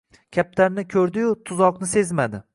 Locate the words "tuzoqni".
1.51-1.91